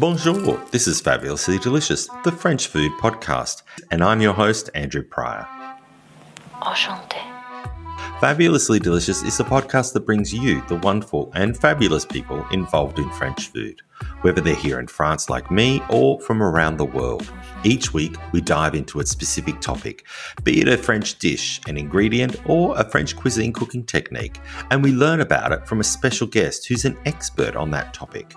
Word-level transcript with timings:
Bonjour, 0.00 0.58
this 0.70 0.88
is 0.88 0.98
Fabulously 0.98 1.58
Delicious, 1.58 2.08
the 2.24 2.32
French 2.32 2.68
food 2.68 2.90
podcast, 2.92 3.64
and 3.90 4.02
I'm 4.02 4.22
your 4.22 4.32
host, 4.32 4.70
Andrew 4.74 5.02
Prior. 5.02 5.46
Enchanté. 6.62 7.20
Fabulously 8.18 8.78
Delicious 8.78 9.22
is 9.22 9.38
a 9.40 9.44
podcast 9.44 9.92
that 9.92 10.06
brings 10.06 10.32
you 10.32 10.62
the 10.68 10.76
wonderful 10.76 11.30
and 11.34 11.54
fabulous 11.54 12.06
people 12.06 12.46
involved 12.50 12.98
in 12.98 13.10
French 13.10 13.48
food, 13.48 13.82
whether 14.22 14.40
they're 14.40 14.54
here 14.54 14.80
in 14.80 14.86
France 14.86 15.28
like 15.28 15.50
me 15.50 15.82
or 15.90 16.18
from 16.22 16.42
around 16.42 16.78
the 16.78 16.84
world. 16.86 17.30
Each 17.62 17.92
week, 17.92 18.16
we 18.32 18.40
dive 18.40 18.74
into 18.74 19.00
a 19.00 19.06
specific 19.06 19.60
topic, 19.60 20.06
be 20.42 20.62
it 20.62 20.68
a 20.68 20.78
French 20.78 21.18
dish, 21.18 21.60
an 21.68 21.76
ingredient, 21.76 22.40
or 22.46 22.74
a 22.78 22.88
French 22.88 23.16
cuisine 23.16 23.52
cooking 23.52 23.84
technique, 23.84 24.40
and 24.70 24.82
we 24.82 24.92
learn 24.92 25.20
about 25.20 25.52
it 25.52 25.68
from 25.68 25.78
a 25.78 25.84
special 25.84 26.26
guest 26.26 26.66
who's 26.68 26.86
an 26.86 26.96
expert 27.04 27.54
on 27.54 27.70
that 27.72 27.92
topic. 27.92 28.34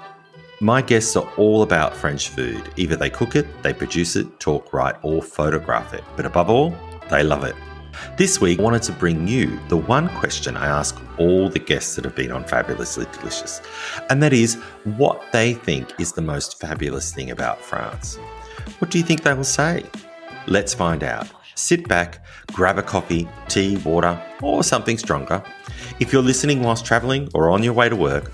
My 0.63 0.81
guests 0.81 1.17
are 1.17 1.29
all 1.35 1.61
about 1.61 1.93
French 1.93 2.29
food. 2.29 2.71
Either 2.77 2.95
they 2.95 3.09
cook 3.09 3.35
it, 3.35 3.45
they 3.63 3.73
produce 3.73 4.15
it, 4.15 4.39
talk, 4.39 4.71
write, 4.71 4.95
or 5.01 5.21
photograph 5.21 5.93
it. 5.93 6.05
But 6.15 6.25
above 6.25 6.49
all, 6.49 6.73
they 7.09 7.21
love 7.21 7.43
it. 7.43 7.53
This 8.15 8.39
week, 8.39 8.61
I 8.61 8.63
wanted 8.63 8.81
to 8.83 8.93
bring 8.93 9.27
you 9.27 9.59
the 9.67 9.75
one 9.75 10.07
question 10.19 10.55
I 10.55 10.67
ask 10.67 10.97
all 11.17 11.49
the 11.49 11.59
guests 11.59 11.97
that 11.97 12.05
have 12.05 12.15
been 12.15 12.31
on 12.31 12.45
Fabulously 12.45 13.07
Delicious, 13.11 13.61
and 14.09 14.23
that 14.23 14.31
is 14.31 14.55
what 14.85 15.21
they 15.33 15.53
think 15.53 15.99
is 15.99 16.13
the 16.13 16.21
most 16.21 16.61
fabulous 16.61 17.13
thing 17.13 17.29
about 17.29 17.59
France. 17.59 18.15
What 18.79 18.89
do 18.89 18.97
you 18.97 19.03
think 19.03 19.23
they 19.23 19.33
will 19.33 19.43
say? 19.43 19.83
Let's 20.47 20.73
find 20.73 21.03
out. 21.03 21.27
Sit 21.55 21.89
back, 21.89 22.25
grab 22.53 22.77
a 22.77 22.83
coffee, 22.83 23.27
tea, 23.49 23.75
water, 23.79 24.17
or 24.41 24.63
something 24.63 24.97
stronger. 24.97 25.43
If 25.99 26.13
you're 26.13 26.23
listening 26.23 26.63
whilst 26.63 26.85
traveling 26.85 27.27
or 27.33 27.49
on 27.49 27.63
your 27.63 27.73
way 27.73 27.89
to 27.89 27.97
work, 27.97 28.31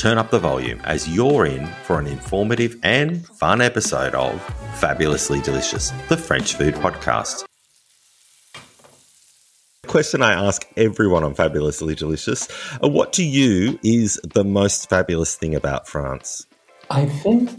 turn 0.00 0.16
up 0.16 0.30
the 0.30 0.38
volume 0.38 0.80
as 0.84 1.06
you're 1.06 1.44
in 1.44 1.66
for 1.84 1.98
an 1.98 2.06
informative 2.06 2.74
and 2.82 3.26
fun 3.26 3.60
episode 3.60 4.14
of 4.14 4.40
Fabulously 4.76 5.42
Delicious, 5.42 5.90
the 6.08 6.16
French 6.16 6.54
food 6.54 6.74
podcast. 6.76 7.44
The 9.82 9.88
question 9.88 10.22
I 10.22 10.32
ask 10.32 10.66
everyone 10.78 11.22
on 11.22 11.34
Fabulously 11.34 11.94
Delicious 11.94 12.48
uh, 12.82 12.88
What 12.88 13.12
to 13.14 13.22
you 13.22 13.78
is 13.84 14.18
the 14.32 14.42
most 14.42 14.88
fabulous 14.88 15.36
thing 15.36 15.54
about 15.54 15.86
France? 15.86 16.46
I 16.88 17.04
think 17.04 17.50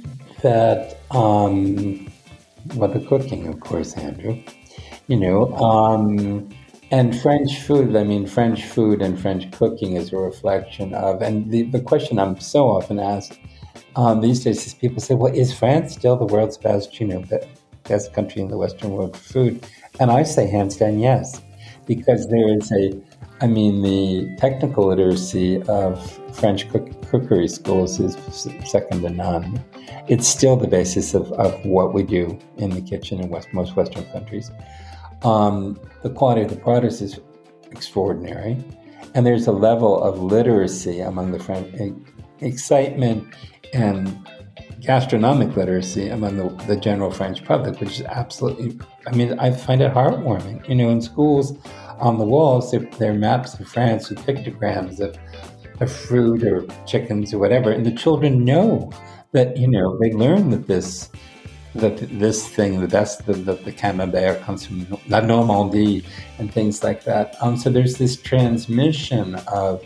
that, 0.41 0.99
um, 1.11 2.11
well, 2.73 2.89
the 2.89 3.05
cooking, 3.05 3.49
of 3.49 3.59
course, 3.59 3.95
Andrew. 3.95 4.41
You 5.05 5.17
know, 5.17 5.53
um, 5.57 6.49
and 6.91 7.17
French 7.21 7.61
food, 7.61 7.95
I 7.95 8.03
mean, 8.03 8.27
French 8.27 8.65
food 8.65 9.01
and 9.01 9.19
French 9.19 9.49
cooking 9.51 9.95
is 9.95 10.11
a 10.11 10.17
reflection 10.17 10.93
of, 10.93 11.21
and 11.21 11.49
the, 11.49 11.63
the 11.63 11.79
question 11.79 12.19
I'm 12.19 12.39
so 12.39 12.67
often 12.67 12.99
asked 12.99 13.39
um, 13.95 14.21
these 14.21 14.43
days 14.43 14.65
is 14.67 14.73
people 14.73 15.01
say, 15.01 15.15
well, 15.15 15.33
is 15.33 15.53
France 15.53 15.93
still 15.93 16.17
the 16.17 16.25
world's 16.25 16.57
best, 16.57 16.99
you 16.99 17.07
know, 17.07 17.23
best 17.83 18.13
country 18.13 18.41
in 18.41 18.49
the 18.49 18.57
Western 18.57 18.91
world 18.91 19.15
for 19.15 19.23
food? 19.23 19.65
And 19.99 20.11
I 20.11 20.23
say 20.23 20.47
hands 20.47 20.77
down 20.77 20.99
yes, 20.99 21.41
because 21.85 22.27
there 22.27 22.49
is 22.57 22.71
a, 22.73 23.01
I 23.41 23.47
mean, 23.47 23.81
the 23.81 24.35
technical 24.37 24.87
literacy 24.87 25.61
of 25.63 26.35
French 26.35 26.69
cook- 26.69 27.09
cookery 27.09 27.47
schools 27.47 27.99
is 27.99 28.17
second 28.65 29.01
to 29.01 29.09
none. 29.09 29.63
It's 30.07 30.27
still 30.27 30.57
the 30.57 30.67
basis 30.67 31.13
of, 31.13 31.31
of 31.33 31.65
what 31.65 31.93
we 31.93 32.03
do 32.03 32.37
in 32.57 32.71
the 32.71 32.81
kitchen 32.81 33.19
in 33.21 33.29
West, 33.29 33.47
most 33.53 33.75
Western 33.75 34.05
countries. 34.11 34.51
Um, 35.23 35.79
the 36.03 36.09
quality 36.09 36.41
of 36.41 36.49
the 36.49 36.55
products 36.55 37.01
is 37.01 37.19
extraordinary, 37.71 38.57
and 39.13 39.25
there's 39.25 39.47
a 39.47 39.51
level 39.51 40.01
of 40.01 40.21
literacy 40.21 40.99
among 40.99 41.31
the 41.31 41.39
French, 41.39 41.95
excitement 42.39 43.33
and 43.73 44.27
gastronomic 44.81 45.55
literacy 45.55 46.09
among 46.09 46.37
the, 46.37 46.49
the, 46.65 46.75
general 46.75 47.11
French 47.11 47.45
public, 47.45 47.79
which 47.79 47.99
is 47.99 48.01
absolutely, 48.01 48.79
I 49.07 49.15
mean, 49.15 49.37
I 49.39 49.51
find 49.51 49.81
it 49.81 49.93
heartwarming. 49.93 50.67
You 50.67 50.75
know, 50.75 50.89
in 50.89 51.01
schools, 51.01 51.53
on 51.99 52.17
the 52.17 52.25
walls, 52.25 52.71
there, 52.71 52.79
there 52.97 53.11
are 53.11 53.15
maps 53.15 53.59
of 53.59 53.67
France 53.67 54.09
with 54.09 54.19
pictograms 54.19 54.99
of, 54.99 55.15
of 55.79 55.91
fruit 55.91 56.43
or 56.43 56.65
chickens 56.85 57.33
or 57.33 57.37
whatever, 57.37 57.71
and 57.71 57.85
the 57.85 57.91
children 57.91 58.43
know 58.43 58.91
that, 59.33 59.55
you 59.55 59.67
know, 59.67 59.97
they 59.99 60.11
learn 60.11 60.49
that 60.49 60.67
this 60.67 61.09
that 61.75 61.97
this 62.19 62.47
thing, 62.47 62.81
the 62.81 62.87
best, 62.87 63.25
the, 63.25 63.33
the, 63.33 63.53
the 63.53 63.71
camembert 63.71 64.41
comes 64.41 64.65
from 64.65 64.85
La 65.07 65.21
Normandie 65.21 66.03
and 66.37 66.51
things 66.51 66.83
like 66.83 67.03
that. 67.05 67.35
Um, 67.41 67.55
so 67.57 67.69
there's 67.69 67.97
this 67.97 68.15
transmission 68.21 69.35
of, 69.47 69.83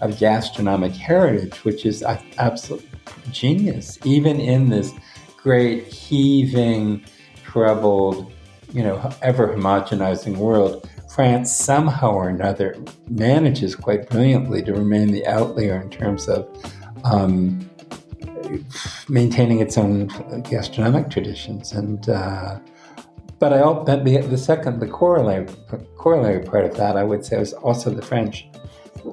of 0.00 0.18
gastronomic 0.18 0.92
heritage, 0.92 1.64
which 1.64 1.84
is 1.86 2.02
absolute 2.38 2.86
genius, 3.30 3.98
even 4.04 4.40
in 4.40 4.68
this 4.68 4.92
great 5.36 5.86
heaving, 5.86 7.04
troubled, 7.42 8.32
you 8.72 8.82
know, 8.82 9.10
ever 9.22 9.48
homogenizing 9.48 10.36
world. 10.36 10.88
France 11.14 11.54
somehow 11.54 12.12
or 12.12 12.28
another 12.28 12.76
manages 13.08 13.76
quite 13.76 14.08
brilliantly 14.08 14.62
to 14.62 14.72
remain 14.72 15.12
the 15.12 15.24
outlier 15.26 15.80
in 15.80 15.88
terms 15.90 16.28
of 16.28 16.48
um, 17.04 17.68
maintaining 19.08 19.60
its 19.60 19.76
own 19.78 20.08
gastronomic 20.50 21.10
traditions. 21.10 21.72
And 21.72 22.08
uh, 22.08 22.58
but 23.38 23.52
I 23.52 23.60
but 23.60 24.04
the, 24.04 24.18
the 24.18 24.38
second 24.38 24.80
the 24.80 24.88
corollary 24.88 25.46
corollary 25.96 26.42
part 26.42 26.64
of 26.64 26.76
that 26.76 26.96
I 26.96 27.04
would 27.04 27.24
say 27.24 27.38
was 27.38 27.52
also 27.52 27.90
the 27.90 28.02
French. 28.02 28.46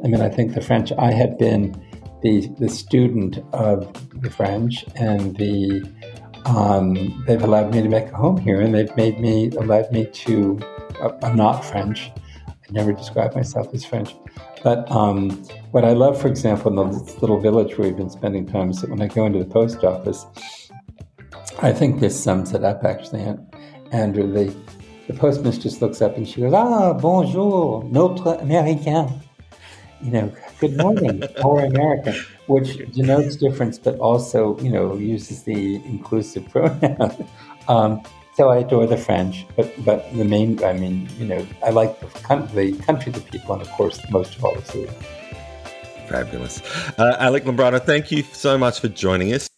I 0.04 0.08
mean, 0.08 0.22
I 0.22 0.30
think 0.30 0.54
the 0.54 0.62
French. 0.62 0.92
I 0.98 1.12
had 1.12 1.38
been 1.38 1.76
the 2.22 2.48
the 2.60 2.70
student 2.70 3.40
of 3.54 3.92
the 4.22 4.30
French, 4.30 4.86
and 4.96 5.36
the 5.38 5.84
um, 6.46 7.24
they've 7.28 7.42
allowed 7.42 7.74
me 7.74 7.82
to 7.82 7.90
make 7.90 8.06
a 8.06 8.16
home 8.16 8.38
here, 8.38 8.62
and 8.62 8.74
they've 8.74 8.96
made 8.96 9.20
me 9.20 9.50
allowed 9.52 9.92
me 9.92 10.06
to. 10.06 10.60
Uh, 11.02 11.12
I'm 11.24 11.36
not 11.36 11.66
French. 11.66 12.12
I 12.72 12.74
never 12.74 12.94
describe 12.94 13.36
myself 13.36 13.74
as 13.74 13.84
French, 13.84 14.16
but 14.64 14.90
um, 14.90 15.32
what 15.72 15.84
I 15.84 15.92
love, 15.92 16.20
for 16.22 16.30
example, 16.30 16.72
in 16.80 16.92
the 16.92 17.18
little 17.20 17.38
village 17.38 17.78
where 17.78 17.90
we've 17.90 17.98
been 17.98 18.10
spending 18.10 18.48
time, 18.48 18.70
is 18.70 18.80
that 18.80 18.90
when 18.90 19.02
I 19.02 19.08
go 19.08 19.26
into 19.26 19.40
the 19.40 19.46
post 19.46 19.84
office, 19.84 20.26
I 21.62 21.74
think 21.74 22.00
this 22.00 22.18
sums 22.18 22.54
it 22.54 22.64
up 22.64 22.86
actually, 22.86 23.28
Andrew. 23.92 24.32
The, 24.32 24.56
the 25.08 25.14
postmistress 25.14 25.82
looks 25.82 26.02
up 26.02 26.16
and 26.16 26.26
she 26.26 26.40
goes, 26.40 26.54
Ah, 26.54 26.94
bonjour, 26.94 27.84
notre 27.92 28.38
américain. 28.38 29.20
You 30.02 30.12
know, 30.12 30.34
good 30.62 30.78
morning, 30.78 31.24
our 31.44 31.66
American, 31.66 32.16
which 32.48 32.78
denotes 32.94 33.36
difference, 33.36 33.80
but 33.80 34.00
also, 34.00 34.58
you 34.60 34.72
know, 34.72 34.96
uses 34.96 35.44
the 35.44 35.76
inclusive 35.86 36.48
pronoun. 36.50 37.28
Um, 37.68 38.02
so 38.34 38.50
I 38.50 38.58
adore 38.58 38.88
the 38.88 38.98
French, 38.98 39.46
but 39.56 39.74
but 39.84 40.12
the 40.16 40.26
main, 40.26 40.64
I 40.64 40.74
mean, 40.74 41.10
you 41.18 41.26
know, 41.26 41.46
I 41.66 41.70
like 41.70 42.00
the, 42.00 42.08
the 42.54 42.78
country, 42.84 43.12
the 43.12 43.20
people, 43.20 43.54
and 43.54 43.62
of 43.62 43.70
course, 43.72 44.00
most 44.10 44.38
of 44.38 44.46
all, 44.46 44.56
the 44.56 44.62
food. 44.62 44.90
Fabulous. 46.08 46.62
Uh, 46.98 47.16
Alec 47.20 47.46
Lobrano, 47.46 47.82
thank 47.82 48.12
you 48.12 48.24
so 48.24 48.58
much 48.58 48.80
for 48.80 48.88
joining 48.88 49.34
us. 49.34 49.50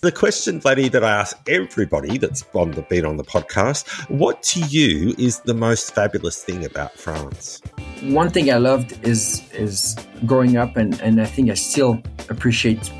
The 0.00 0.12
question, 0.12 0.60
Wlady, 0.60 0.90
that 0.92 1.02
I 1.02 1.10
ask 1.10 1.36
everybody 1.48 2.18
that's 2.18 2.44
on 2.54 2.70
the 2.70 2.82
been 2.82 3.04
on 3.04 3.16
the 3.16 3.24
podcast: 3.24 3.88
What 4.08 4.42
to 4.44 4.60
you 4.60 5.14
is 5.18 5.40
the 5.40 5.54
most 5.54 5.94
fabulous 5.94 6.42
thing 6.42 6.64
about 6.64 6.92
France? 6.94 7.60
One 8.02 8.30
thing 8.30 8.50
I 8.50 8.58
loved 8.58 8.98
is 9.04 9.42
is 9.52 9.96
growing 10.24 10.56
up, 10.56 10.76
and 10.76 10.98
and 11.00 11.20
I 11.20 11.26
think 11.26 11.50
I 11.50 11.54
still 11.54 12.00
appreciate 12.30 12.90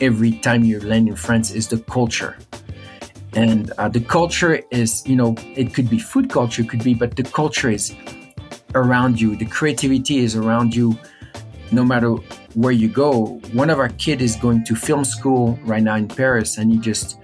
every 0.00 0.32
time 0.32 0.64
you 0.64 0.80
land 0.80 1.08
in 1.08 1.16
France 1.16 1.50
is 1.50 1.68
the 1.68 1.78
culture 1.78 2.36
and 3.34 3.70
uh, 3.78 3.88
the 3.88 4.00
culture 4.00 4.60
is 4.70 5.06
you 5.06 5.16
know 5.16 5.34
it 5.56 5.74
could 5.74 5.88
be 5.88 5.98
food 5.98 6.30
culture 6.30 6.64
could 6.64 6.82
be 6.82 6.94
but 6.94 7.16
the 7.16 7.22
culture 7.22 7.70
is 7.70 7.94
around 8.74 9.20
you. 9.20 9.36
The 9.36 9.46
creativity 9.46 10.18
is 10.18 10.36
around 10.36 10.74
you 10.74 10.98
no 11.72 11.84
matter 11.84 12.10
where 12.54 12.72
you 12.72 12.88
go. 12.88 13.40
One 13.52 13.70
of 13.70 13.78
our 13.78 13.88
kid 13.90 14.20
is 14.20 14.36
going 14.36 14.64
to 14.64 14.74
film 14.74 15.04
school 15.04 15.58
right 15.64 15.82
now 15.82 15.96
in 15.96 16.08
paris 16.08 16.58
and 16.58 16.70
he 16.72 16.78
just 16.78 17.18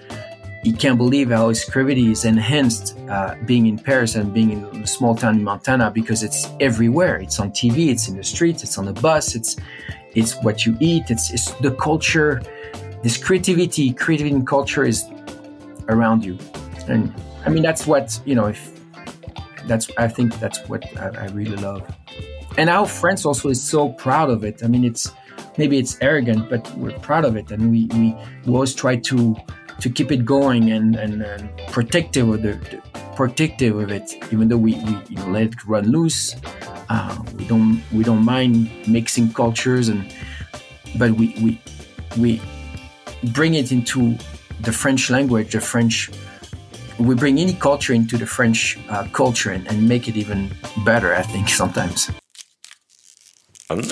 he 0.62 0.72
can't 0.72 0.98
believe 0.98 1.30
how 1.30 1.48
his 1.48 1.64
creativity 1.64 2.10
is 2.10 2.24
enhanced 2.24 2.98
uh, 3.08 3.36
being 3.44 3.66
in 3.66 3.78
paris 3.78 4.14
and 4.16 4.34
being 4.34 4.50
in 4.50 4.82
a 4.82 4.86
small 4.86 5.14
town 5.14 5.36
in 5.36 5.44
montana 5.44 5.90
because 5.90 6.22
it's 6.22 6.48
everywhere. 6.60 7.16
It's 7.16 7.38
on 7.40 7.50
tv 7.50 7.88
it's 7.88 8.08
in 8.08 8.16
the 8.16 8.24
streets 8.24 8.62
it's 8.62 8.78
on 8.78 8.86
the 8.86 8.92
bus 8.92 9.34
it's 9.34 9.56
it's 10.16 10.34
what 10.42 10.64
you 10.64 10.76
eat. 10.80 11.10
It's, 11.10 11.30
it's 11.30 11.50
the 11.60 11.72
culture. 11.72 12.42
This 13.02 13.22
creativity 13.22 13.92
creativity 13.92 14.34
and 14.34 14.46
culture 14.46 14.84
is 14.84 15.04
around 15.88 16.24
you. 16.24 16.38
And 16.88 17.12
I 17.44 17.50
mean, 17.50 17.62
that's 17.62 17.86
what, 17.86 18.20
you 18.24 18.34
know, 18.34 18.46
if 18.46 18.80
that's, 19.66 19.90
I 19.98 20.08
think 20.08 20.38
that's 20.38 20.58
what 20.68 20.84
I, 20.98 21.24
I 21.24 21.26
really 21.28 21.56
love. 21.56 21.82
And 22.58 22.70
our 22.70 22.86
friends 22.86 23.26
also 23.26 23.48
is 23.48 23.62
so 23.62 23.90
proud 23.90 24.30
of 24.30 24.44
it. 24.44 24.62
I 24.64 24.68
mean, 24.68 24.84
it's, 24.84 25.12
maybe 25.58 25.78
it's 25.78 25.98
arrogant, 26.00 26.48
but 26.48 26.70
we're 26.76 26.98
proud 27.00 27.24
of 27.24 27.36
it. 27.36 27.50
And 27.50 27.70
we, 27.70 27.86
we, 27.86 28.16
we 28.46 28.54
always 28.54 28.74
try 28.74 28.96
to, 28.96 29.36
to 29.80 29.90
keep 29.90 30.10
it 30.10 30.24
going 30.24 30.70
and, 30.70 30.96
and, 30.96 31.22
and 31.22 31.50
protective 31.68 32.28
of 32.28 32.42
the, 32.42 32.52
the, 32.52 32.82
protective 33.16 33.78
of 33.78 33.90
it, 33.90 34.12
even 34.30 34.48
though 34.48 34.58
we, 34.58 34.74
we 34.74 34.98
you 35.08 35.16
know, 35.16 35.28
let 35.28 35.42
it 35.44 35.64
run 35.66 35.90
loose. 35.90 36.36
Uh, 36.88 37.20
we 37.36 37.44
don't 37.46 37.82
we 37.92 38.04
don't 38.04 38.24
mind 38.24 38.70
mixing 38.86 39.32
cultures 39.32 39.88
and 39.88 40.14
but 40.98 41.10
we 41.12 41.34
we 41.42 41.60
we 42.16 42.40
bring 43.32 43.54
it 43.54 43.72
into 43.72 44.16
the 44.60 44.72
French 44.72 45.10
language, 45.10 45.52
the 45.52 45.60
French. 45.60 46.10
We 46.98 47.14
bring 47.14 47.38
any 47.38 47.52
culture 47.52 47.92
into 47.92 48.16
the 48.16 48.26
French 48.26 48.78
uh, 48.88 49.06
culture 49.12 49.50
and, 49.50 49.66
and 49.68 49.86
make 49.86 50.08
it 50.08 50.16
even 50.16 50.50
better. 50.84 51.14
I 51.14 51.22
think 51.22 51.48
sometimes. 51.62 52.10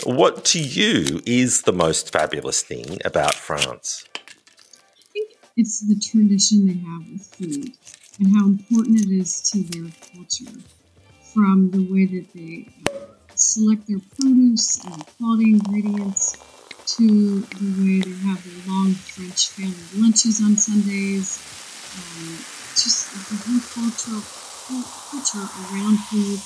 What 0.06 0.44
to 0.46 0.60
you 0.60 1.20
is 1.26 1.62
the 1.62 1.72
most 1.72 2.12
fabulous 2.12 2.62
thing 2.62 2.98
about 3.04 3.34
France? 3.34 4.04
I 4.14 5.02
think 5.12 5.32
it's 5.56 5.80
the 5.80 5.96
tradition 5.96 6.66
they 6.66 6.74
have 6.74 7.10
with 7.10 7.26
food 7.26 7.72
and 8.20 8.36
how 8.36 8.46
important 8.46 9.00
it 9.00 9.10
is 9.10 9.42
to 9.50 9.62
their 9.64 9.90
culture 10.14 10.60
from 11.32 11.72
the 11.72 11.82
way 11.92 12.06
that 12.06 12.32
they 12.32 12.68
select 13.34 13.88
their 13.88 13.98
produce 14.16 14.84
and 14.84 15.04
quality 15.18 15.50
ingredients 15.50 16.36
to 16.96 17.40
the 17.40 17.70
way 17.82 18.00
they 18.00 18.14
have 18.28 18.38
their 18.44 18.72
long 18.72 18.94
French 18.94 19.48
family 19.48 19.74
lunches 20.00 20.40
on 20.40 20.56
Sundays. 20.56 21.42
Um, 21.98 22.38
just 22.74 23.10
the 23.10 23.34
whole 23.34 23.62
culture, 23.74 24.22
whole 24.22 24.86
culture 25.10 25.46
around 25.74 25.98
food 26.06 26.38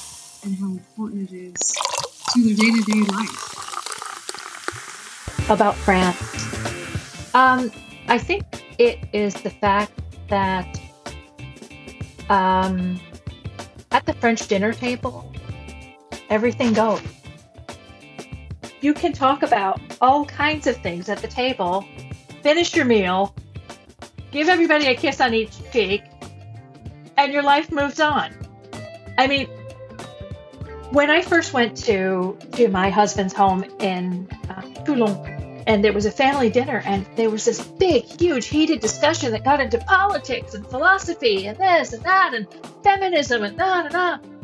and 0.45 0.59
how 0.59 0.69
important 0.69 1.31
it 1.31 1.37
is 1.37 1.75
to 2.33 2.43
their 2.45 2.57
day 2.57 2.71
to 2.73 2.83
day 2.83 3.03
life. 3.13 3.37
About 5.51 5.75
France. 5.75 6.17
Um, 7.35 7.71
I 8.09 8.17
think 8.19 8.45
it 8.79 8.99
is 9.13 9.35
the 9.35 9.51
fact 9.51 9.93
that 10.29 10.81
um, 12.31 12.99
at 13.91 14.07
the 14.07 14.15
French 14.15 14.47
dinner 14.49 14.73
table, 14.73 15.31
everything 16.31 16.73
goes. 16.73 17.03
You 18.81 18.95
can 18.95 19.13
talk 19.13 19.43
about 19.43 19.81
all 20.01 20.25
kinds 20.25 20.67
of 20.67 20.77
things 20.77 21.09
at 21.09 21.19
the 21.19 21.29
table, 21.29 21.85
finish 22.43 22.75
your 22.77 22.85
meal, 22.85 23.35
give 24.31 24.49
everybody 24.49 24.87
a 24.87 24.95
kiss 24.95 25.21
on 25.21 25.35
each 25.35 25.57
cheek, 25.73 26.03
and 27.17 27.33
your 27.33 27.43
life 27.43 27.73
moves 27.73 27.99
on. 27.99 28.33
I 29.19 29.27
mean, 29.27 29.49
when 30.93 31.11
I 31.11 31.23
first 31.23 31.53
went 31.53 31.77
to 31.79 32.39
to 32.53 32.69
my 32.69 32.89
husband's 32.89 33.35
home 33.35 33.65
in 33.81 34.29
uh, 34.49 34.63
Toulon, 34.85 35.63
and 35.67 35.85
there 35.85 35.93
was 35.93 36.07
a 36.07 36.11
family 36.11 36.49
dinner, 36.49 36.83
and 36.87 37.05
there 37.17 37.31
was 37.31 37.45
this 37.45 37.61
big, 37.61 38.05
huge, 38.05 38.47
heated 38.47 38.81
discussion 38.81 39.33
that 39.33 39.45
got 39.45 39.61
into 39.61 39.79
politics 39.79 40.55
and 40.55 40.65
philosophy 40.67 41.47
and 41.47 41.59
this 41.59 41.93
and 41.93 42.03
that 42.05 42.33
and 42.33 42.47
feminism 42.85 43.43
and 43.43 43.59
da 43.59 43.83
da 43.83 43.89
da. 43.89 44.38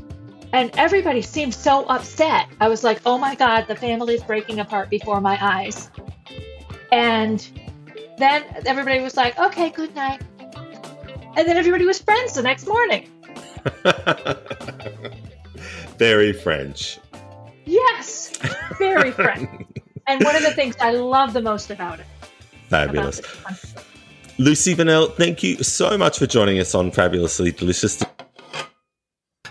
And 0.53 0.71
everybody 0.77 1.23
seemed 1.23 1.55
so 1.55 1.85
upset. 1.87 2.49
I 2.61 2.69
was 2.69 2.85
like, 2.85 3.01
oh 3.07 3.19
my 3.19 3.35
God, 3.35 3.67
the 3.67 3.77
family 3.77 4.15
is 4.15 4.23
breaking 4.23 4.61
apart 4.61 4.91
before 4.91 5.21
my 5.21 5.39
eyes. 5.41 5.91
And 6.93 7.47
then 8.19 8.45
everybody 8.67 9.01
was 9.01 9.17
like, 9.17 9.39
okay, 9.39 9.71
good 9.71 9.95
night. 9.95 10.23
And 11.37 11.49
then 11.49 11.57
everybody 11.57 11.85
was 11.85 12.01
friends 12.01 12.35
the 12.35 12.43
next 12.43 12.67
morning. 12.67 13.11
very 15.99 16.33
French. 16.33 16.99
Yes, 17.65 18.37
very 18.79 19.11
French 19.11 19.49
and 20.07 20.25
one 20.25 20.37
of 20.37 20.43
the 20.43 20.53
things 20.53 20.77
I 20.81 20.93
love 20.93 21.33
the 21.33 21.43
most 21.43 21.71
about 21.71 22.01
it. 22.01 22.07
Fabulous. 22.69 23.21
About 23.21 23.85
Lucy 24.39 24.75
Vanel, 24.75 25.15
thank 25.15 25.43
you 25.43 25.63
so 25.63 25.97
much 25.97 26.19
for 26.19 26.27
joining 26.27 26.59
us 26.59 26.75
on 26.75 26.91
Fabulously 26.91 27.53
Delicious. 27.53 28.03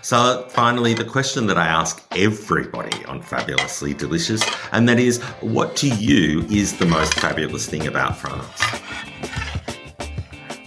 So, 0.04 0.44
finally, 0.50 0.92
the 0.92 1.06
question 1.06 1.46
that 1.46 1.56
I 1.56 1.66
ask 1.66 2.06
everybody 2.14 3.02
on 3.06 3.22
Fabulously 3.22 3.94
Delicious, 3.94 4.42
and 4.70 4.86
that 4.86 5.00
is 5.00 5.22
what 5.40 5.76
to 5.76 5.88
you 5.88 6.42
is 6.50 6.76
the 6.76 6.84
most 6.84 7.14
fabulous 7.14 7.66
thing 7.66 7.86
about 7.86 8.14
France? 8.14 8.60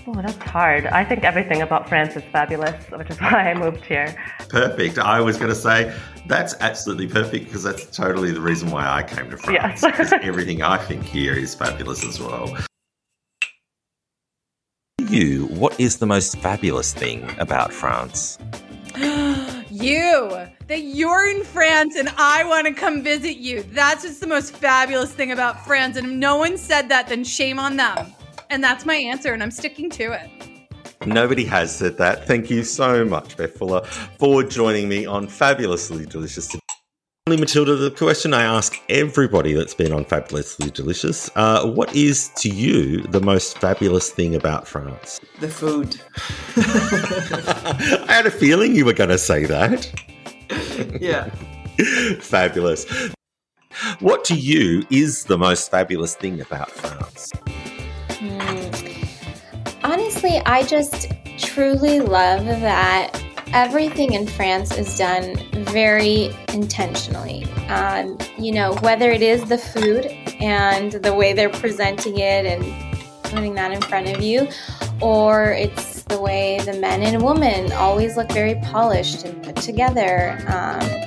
Oh, 0.07 0.19
that's 0.23 0.35
hard. 0.37 0.87
I 0.87 1.05
think 1.05 1.23
everything 1.23 1.61
about 1.61 1.87
France 1.87 2.15
is 2.15 2.23
fabulous, 2.31 2.83
which 2.89 3.11
is 3.11 3.17
why 3.21 3.51
I 3.51 3.53
moved 3.53 3.85
here. 3.85 4.15
Perfect. 4.49 4.97
I 4.97 5.21
was 5.21 5.37
going 5.37 5.49
to 5.49 5.55
say 5.55 5.95
that's 6.25 6.55
absolutely 6.59 7.07
perfect 7.07 7.45
because 7.45 7.61
that's 7.61 7.85
totally 7.95 8.31
the 8.31 8.41
reason 8.41 8.71
why 8.71 8.89
I 8.89 9.03
came 9.03 9.29
to 9.29 9.37
France. 9.37 9.83
Yes. 9.83 10.13
everything 10.23 10.63
I 10.63 10.79
think 10.79 11.03
here 11.03 11.35
is 11.35 11.53
fabulous 11.53 12.03
as 12.03 12.19
well. 12.19 12.57
You, 15.07 15.45
what 15.49 15.79
is 15.79 15.97
the 15.97 16.07
most 16.07 16.39
fabulous 16.39 16.91
thing 16.91 17.29
about 17.37 17.71
France? 17.71 18.39
you 19.69 20.29
that 20.67 20.81
you're 20.81 21.29
in 21.29 21.43
France 21.43 21.95
and 21.95 22.09
I 22.17 22.43
want 22.43 22.67
to 22.67 22.73
come 22.73 23.03
visit 23.03 23.37
you. 23.37 23.63
That's 23.71 24.03
just 24.03 24.19
the 24.19 24.27
most 24.27 24.55
fabulous 24.55 25.13
thing 25.13 25.31
about 25.31 25.65
France. 25.65 25.97
And 25.97 26.07
if 26.07 26.13
no 26.13 26.37
one 26.37 26.57
said 26.57 26.89
that, 26.89 27.07
then 27.07 27.23
shame 27.23 27.59
on 27.59 27.77
them. 27.77 28.13
And 28.49 28.63
that's 28.63 28.85
my 28.85 28.95
answer, 28.95 29.33
and 29.33 29.43
I'm 29.43 29.51
sticking 29.51 29.89
to 29.91 30.13
it. 30.13 30.29
Nobody 31.05 31.45
has 31.45 31.75
said 31.75 31.97
that. 31.97 32.25
Thank 32.25 32.49
you 32.49 32.63
so 32.63 33.05
much, 33.05 33.37
Beth 33.37 33.55
Fuller, 33.55 33.85
for 34.17 34.43
joining 34.43 34.89
me 34.89 35.05
on 35.05 35.27
Fabulously 35.27 36.05
Delicious. 36.05 36.55
Matilda, 37.35 37.75
the 37.75 37.91
question 37.91 38.33
I 38.33 38.43
ask 38.43 38.79
everybody 38.87 39.53
that's 39.53 39.73
been 39.73 39.91
on 39.91 40.05
Fabulously 40.05 40.69
Delicious 40.69 41.29
uh, 41.35 41.67
what 41.67 41.93
is 41.95 42.29
to 42.37 42.49
you 42.49 43.01
the 43.01 43.19
most 43.19 43.57
fabulous 43.57 44.11
thing 44.11 44.35
about 44.35 44.67
France? 44.67 45.19
The 45.41 45.49
food. 45.49 45.99
I 46.55 48.13
had 48.13 48.25
a 48.25 48.31
feeling 48.31 48.75
you 48.75 48.85
were 48.85 48.93
going 48.93 49.09
to 49.09 49.17
say 49.17 49.45
that. 49.45 49.91
Yeah. 51.01 51.29
Fabulous. 52.21 52.85
What 53.99 54.23
to 54.25 54.35
you 54.35 54.85
is 54.89 55.25
the 55.25 55.37
most 55.37 55.69
fabulous 55.69 56.15
thing 56.15 56.39
about 56.39 56.71
France? 56.71 57.31
honestly, 59.83 60.41
I 60.45 60.63
just 60.63 61.11
truly 61.37 61.99
love 61.99 62.45
that 62.45 63.21
everything 63.53 64.13
in 64.13 64.27
France 64.27 64.77
is 64.77 64.97
done 64.97 65.35
very 65.65 66.35
intentionally. 66.53 67.45
Um, 67.69 68.17
you 68.37 68.51
know, 68.51 68.75
whether 68.75 69.11
it 69.11 69.21
is 69.21 69.45
the 69.45 69.57
food 69.57 70.05
and 70.39 70.91
the 70.91 71.13
way 71.13 71.33
they're 71.33 71.49
presenting 71.49 72.17
it 72.17 72.45
and 72.45 72.63
putting 73.23 73.55
that 73.55 73.71
in 73.71 73.81
front 73.81 74.07
of 74.07 74.21
you, 74.21 74.47
or 75.01 75.51
it's 75.51 76.03
the 76.03 76.19
way 76.19 76.59
the 76.65 76.73
men 76.73 77.01
and 77.01 77.23
women 77.23 77.71
always 77.73 78.15
look 78.17 78.31
very 78.31 78.55
polished 78.63 79.25
and 79.25 79.43
put 79.43 79.55
together. 79.57 80.37
Um, 80.47 81.06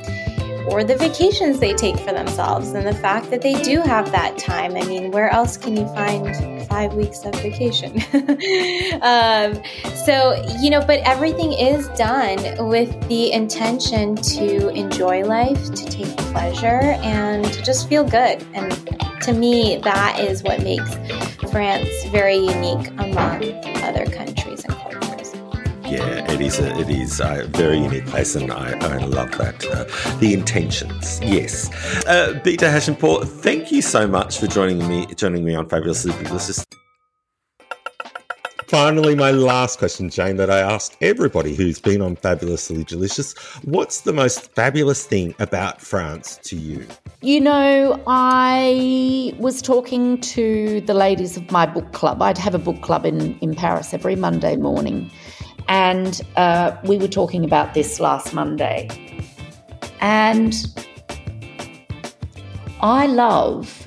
or 0.71 0.85
the 0.85 0.97
vacations 0.97 1.59
they 1.59 1.73
take 1.75 1.99
for 1.99 2.13
themselves 2.13 2.73
and 2.73 2.87
the 2.87 2.95
fact 2.95 3.31
that 3.31 3.43
they 3.43 3.55
do 3.63 3.81
have 3.81 4.11
that 4.13 4.39
time. 4.39 4.77
I 4.77 4.83
mean, 4.85 5.11
where 5.11 5.29
else 5.31 5.57
can 5.57 5.77
you 5.77 5.87
find 5.89 6.67
five 6.69 6.95
weeks 6.95 7.25
of 7.25 7.35
vacation? 7.37 7.93
um, 9.03 9.61
so, 10.05 10.41
you 10.61 10.71
know, 10.71 10.81
but 10.81 11.01
everything 11.01 11.53
is 11.53 11.89
done 11.91 12.69
with 12.69 12.91
the 13.09 13.33
intention 13.33 14.17
to 14.17 14.69
enjoy 14.69 15.25
life, 15.25 15.63
to 15.75 15.85
take 15.87 16.17
pleasure, 16.33 16.97
and 17.03 17.45
to 17.45 17.63
just 17.63 17.89
feel 17.89 18.05
good. 18.05 18.45
And 18.55 18.73
to 19.23 19.33
me, 19.33 19.79
that 19.85 20.21
is 20.21 20.43
what 20.43 20.63
makes 20.63 20.95
France 21.51 21.89
very 22.07 22.37
unique 22.37 22.89
among 22.99 23.43
other 23.83 24.07
countries 24.07 24.65
and 24.65 24.75
cultures. 24.75 25.20
Yeah, 25.91 26.31
it 26.31 26.41
is 26.41 26.61
a 26.61 26.79
it 26.79 26.89
is 26.89 27.19
a 27.19 27.49
very 27.49 27.79
unique 27.79 28.07
place, 28.07 28.37
and 28.37 28.53
I, 28.53 28.79
I 28.79 28.99
love 28.99 29.33
that. 29.39 29.67
Uh, 29.67 30.19
the 30.21 30.35
intentions, 30.35 31.21
yes. 31.21 31.69
Uh, 32.07 32.41
Beeta 32.45 32.71
Hashempour, 32.71 33.25
thank 33.25 33.73
you 33.73 33.83
so 33.83 34.07
much 34.07 34.39
for 34.39 34.47
joining 34.47 34.87
me 34.87 35.07
joining 35.17 35.45
me 35.45 35.57
on 35.57 35.69
Fabulously 35.69 36.13
Delicious. 36.23 36.65
Finally, 38.69 39.17
my 39.17 39.33
last 39.33 39.81
question, 39.81 40.09
Jane, 40.11 40.37
that 40.37 40.49
I 40.49 40.61
ask 40.61 40.97
everybody 41.01 41.57
who's 41.57 41.81
been 41.81 42.01
on 42.01 42.15
Fabulously 42.15 42.85
Delicious. 42.85 43.37
What's 43.65 44.03
the 44.03 44.13
most 44.13 44.55
fabulous 44.55 45.05
thing 45.05 45.35
about 45.41 45.81
France 45.81 46.39
to 46.45 46.55
you? 46.55 46.87
You 47.21 47.41
know, 47.41 48.01
I 48.07 49.35
was 49.41 49.61
talking 49.61 50.21
to 50.21 50.83
the 50.83 50.95
ladies 50.95 51.37
of 51.37 51.51
my 51.51 51.67
book 51.67 51.93
club. 51.93 52.23
I'd 52.23 52.39
have 52.39 52.55
a 52.55 52.61
book 52.61 52.81
club 52.81 53.05
in, 53.05 53.37
in 53.41 53.57
Paris 53.57 53.93
every 53.93 54.15
Monday 54.15 54.55
morning. 54.55 55.11
And 55.71 56.21
uh, 56.35 56.77
we 56.83 56.99
were 56.99 57.09
talking 57.09 57.45
about 57.45 57.75
this 57.75 58.01
last 58.01 58.35
Monday. 58.35 58.89
And 60.01 60.53
I 62.81 63.07
love 63.07 63.87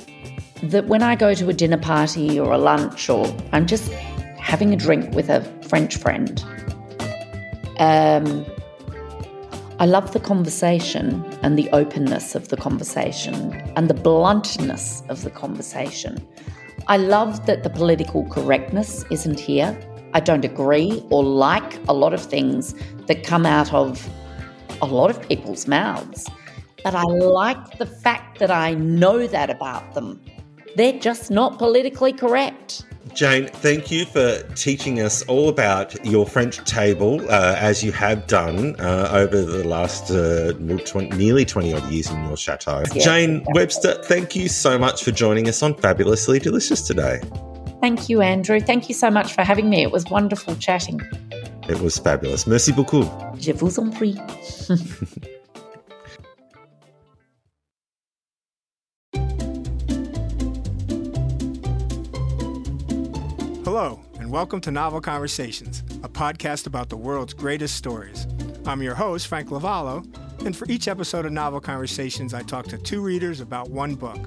that 0.64 0.88
when 0.88 1.04
I 1.04 1.16
go 1.16 1.34
to 1.34 1.50
a 1.50 1.54
dinner 1.54 1.78
party 1.78 2.40
or 2.40 2.54
a 2.54 2.58
lunch 2.58 3.10
or 3.10 3.26
I'm 3.52 3.68
just 3.68 3.92
having 4.40 4.74
a 4.74 4.78
drink 4.78 5.14
with 5.14 5.30
a 5.30 5.42
French 5.68 5.98
friend, 5.98 6.42
um, 7.80 8.46
I 9.78 9.86
love 9.86 10.14
the 10.14 10.22
conversation 10.22 11.26
and 11.42 11.58
the 11.58 11.70
openness 11.72 12.34
of 12.34 12.48
the 12.48 12.56
conversation 12.56 13.52
and 13.76 13.90
the 13.90 13.94
bluntness 13.94 15.04
of 15.10 15.24
the 15.24 15.32
conversation. 15.32 16.26
I 16.88 16.96
love 16.96 17.46
that 17.46 17.64
the 17.64 17.70
political 17.70 18.26
correctness 18.30 19.04
isn't 19.12 19.38
here. 19.38 19.78
I 20.14 20.20
don't 20.20 20.46
agree 20.46 21.04
or 21.10 21.24
like 21.24 21.80
a 21.88 21.94
lot 21.94 22.14
of 22.14 22.24
things 22.24 22.76
that 23.08 23.24
come 23.24 23.46
out 23.46 23.74
of 23.74 24.08
a 24.82 24.86
lot 24.86 25.10
of 25.10 25.22
people's 25.28 25.68
mouths. 25.68 26.28
But 26.84 26.96
I 26.96 27.04
like 27.04 27.78
the 27.78 27.86
fact 27.86 28.40
that 28.40 28.52
I 28.52 28.74
know 28.74 29.28
that 29.28 29.50
about 29.50 29.94
them. 29.94 30.22
They're 30.76 31.00
just 31.00 31.32
not 31.32 31.58
politically 31.58 32.14
correct. 32.14 32.84
Jane, 33.14 33.48
thank 33.48 33.92
you 33.92 34.06
for 34.06 34.42
teaching 34.56 35.00
us 35.00 35.22
all 35.24 35.48
about 35.50 36.04
your 36.06 36.26
French 36.26 36.58
table 36.64 37.22
uh, 37.30 37.56
as 37.58 37.84
you 37.84 37.92
have 37.92 38.26
done 38.28 38.76
uh, 38.80 39.10
over 39.12 39.42
the 39.42 39.68
last 39.68 40.10
uh, 40.10 40.54
20, 40.54 41.16
nearly 41.16 41.46
20 41.46 41.74
odd 41.74 41.92
years 41.92 42.10
in 42.10 42.24
your 42.26 42.38
chateau. 42.38 42.84
Jane 42.94 43.46
Webster, 43.50 44.02
thank 44.06 44.36
you 44.36 44.50
so 44.50 44.80
much 44.80 45.04
for 45.04 45.12
joining 45.12 45.48
us 45.48 45.62
on 45.62 45.76
Fabulously 45.76 46.40
Delicious 46.40 46.82
today. 46.82 47.22
Thank 47.84 48.08
you, 48.08 48.22
Andrew. 48.22 48.62
Thank 48.62 48.88
you 48.88 48.96
so 48.96 49.12
much 49.12 49.34
for 49.34 49.44
having 49.44 49.70
me. 49.70 49.84
It 49.84 49.92
was 49.92 50.06
wonderful 50.06 50.56
chatting. 50.56 51.02
It 51.68 51.82
was 51.82 51.98
fabulous. 51.98 52.48
Merci 52.48 52.72
beaucoup. 52.72 53.04
Je 53.38 53.52
vous 53.52 53.78
en 53.78 53.92
prie. 53.92 54.14
Hello, 63.66 64.00
and 64.18 64.32
welcome 64.32 64.62
to 64.62 64.72
Novel 64.72 65.02
Conversations, 65.02 65.84
a 66.04 66.08
podcast 66.08 66.68
about 66.68 66.88
the 66.88 66.96
world's 66.96 67.34
greatest 67.34 67.76
stories. 67.76 68.28
I'm 68.66 68.82
your 68.82 68.96
host, 68.96 69.28
Frank 69.28 69.50
Lavallo, 69.50 70.06
and 70.46 70.56
for 70.56 70.66
each 70.70 70.88
episode 70.88 71.26
of 71.26 71.34
Novel 71.34 71.60
Conversations, 71.60 72.34
I 72.34 72.44
talk 72.44 72.66
to 72.68 72.78
two 72.78 73.02
readers 73.02 73.42
about 73.42 73.72
one 73.72 73.96
book. 73.96 74.20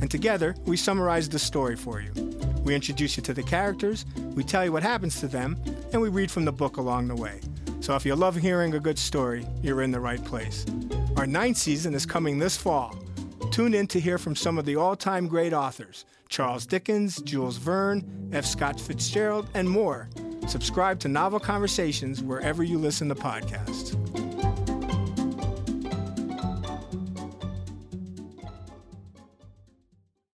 And 0.00 0.08
together, 0.08 0.54
we 0.64 0.76
summarize 0.76 1.28
the 1.28 1.40
story 1.40 1.74
for 1.74 2.00
you. 2.00 2.29
We 2.70 2.76
introduce 2.76 3.16
you 3.16 3.22
to 3.24 3.34
the 3.34 3.42
characters, 3.42 4.06
we 4.36 4.44
tell 4.44 4.64
you 4.64 4.70
what 4.70 4.84
happens 4.84 5.18
to 5.18 5.26
them, 5.26 5.60
and 5.92 6.00
we 6.00 6.08
read 6.08 6.30
from 6.30 6.44
the 6.44 6.52
book 6.52 6.76
along 6.76 7.08
the 7.08 7.16
way. 7.16 7.40
So 7.80 7.96
if 7.96 8.06
you 8.06 8.14
love 8.14 8.36
hearing 8.36 8.74
a 8.74 8.78
good 8.78 8.96
story, 8.96 9.44
you're 9.60 9.82
in 9.82 9.90
the 9.90 9.98
right 9.98 10.24
place. 10.24 10.64
Our 11.16 11.26
ninth 11.26 11.56
season 11.56 11.94
is 11.94 12.06
coming 12.06 12.38
this 12.38 12.56
fall. 12.56 12.96
Tune 13.50 13.74
in 13.74 13.88
to 13.88 13.98
hear 13.98 14.18
from 14.18 14.36
some 14.36 14.56
of 14.56 14.66
the 14.66 14.76
all 14.76 14.94
time 14.94 15.26
great 15.26 15.52
authors 15.52 16.04
Charles 16.28 16.64
Dickens, 16.64 17.20
Jules 17.22 17.56
Verne, 17.56 18.30
F. 18.32 18.44
Scott 18.46 18.80
Fitzgerald, 18.80 19.48
and 19.54 19.68
more. 19.68 20.08
Subscribe 20.46 21.00
to 21.00 21.08
Novel 21.08 21.40
Conversations 21.40 22.22
wherever 22.22 22.62
you 22.62 22.78
listen 22.78 23.08
to 23.08 23.16
podcasts. 23.16 23.96